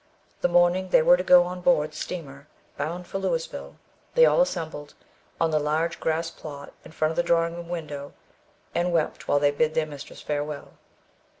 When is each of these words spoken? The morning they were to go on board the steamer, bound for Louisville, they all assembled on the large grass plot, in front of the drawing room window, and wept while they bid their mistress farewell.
The 0.41 0.47
morning 0.47 0.89
they 0.89 1.03
were 1.03 1.15
to 1.15 1.21
go 1.21 1.43
on 1.43 1.61
board 1.61 1.91
the 1.91 1.95
steamer, 1.95 2.47
bound 2.75 3.05
for 3.05 3.19
Louisville, 3.19 3.75
they 4.15 4.25
all 4.25 4.41
assembled 4.41 4.95
on 5.39 5.51
the 5.51 5.59
large 5.59 5.99
grass 5.99 6.31
plot, 6.31 6.73
in 6.83 6.91
front 6.91 7.11
of 7.11 7.17
the 7.17 7.21
drawing 7.21 7.55
room 7.55 7.69
window, 7.69 8.13
and 8.73 8.91
wept 8.91 9.27
while 9.27 9.37
they 9.37 9.51
bid 9.51 9.75
their 9.75 9.85
mistress 9.85 10.19
farewell. 10.19 10.69